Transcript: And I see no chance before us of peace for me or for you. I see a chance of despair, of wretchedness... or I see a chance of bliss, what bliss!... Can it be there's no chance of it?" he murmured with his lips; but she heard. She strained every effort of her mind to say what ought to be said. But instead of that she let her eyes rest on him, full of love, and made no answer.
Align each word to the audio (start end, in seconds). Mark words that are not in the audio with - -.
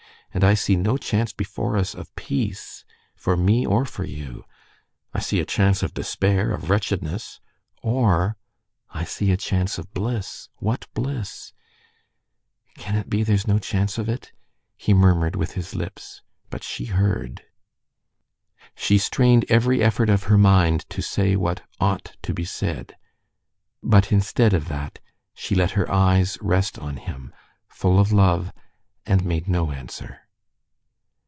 And 0.33 0.45
I 0.45 0.53
see 0.53 0.77
no 0.77 0.95
chance 0.95 1.33
before 1.33 1.75
us 1.75 1.93
of 1.93 2.15
peace 2.15 2.85
for 3.17 3.35
me 3.35 3.65
or 3.65 3.83
for 3.83 4.05
you. 4.05 4.45
I 5.13 5.19
see 5.19 5.41
a 5.41 5.45
chance 5.45 5.83
of 5.83 5.93
despair, 5.93 6.51
of 6.51 6.69
wretchedness... 6.69 7.41
or 7.81 8.37
I 8.91 9.03
see 9.03 9.33
a 9.33 9.35
chance 9.35 9.77
of 9.77 9.93
bliss, 9.93 10.47
what 10.55 10.87
bliss!... 10.93 11.51
Can 12.77 12.95
it 12.95 13.09
be 13.09 13.23
there's 13.23 13.45
no 13.45 13.59
chance 13.59 13.97
of 13.97 14.07
it?" 14.07 14.31
he 14.77 14.93
murmured 14.93 15.35
with 15.35 15.55
his 15.55 15.75
lips; 15.75 16.21
but 16.49 16.63
she 16.63 16.85
heard. 16.85 17.43
She 18.73 18.97
strained 18.99 19.43
every 19.49 19.83
effort 19.83 20.09
of 20.09 20.23
her 20.23 20.37
mind 20.37 20.89
to 20.91 21.01
say 21.01 21.35
what 21.35 21.61
ought 21.81 22.15
to 22.21 22.33
be 22.33 22.45
said. 22.45 22.95
But 23.83 24.13
instead 24.13 24.53
of 24.53 24.69
that 24.69 24.99
she 25.33 25.55
let 25.55 25.71
her 25.71 25.91
eyes 25.91 26.37
rest 26.39 26.79
on 26.79 26.95
him, 26.95 27.33
full 27.67 27.99
of 27.99 28.13
love, 28.13 28.53
and 29.03 29.25
made 29.25 29.47
no 29.47 29.71
answer. 29.71 30.19